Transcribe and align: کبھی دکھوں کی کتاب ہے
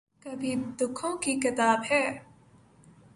کبھی 0.23 0.53
دکھوں 0.79 1.15
کی 1.17 1.33
کتاب 1.39 1.79
ہے 1.91 2.03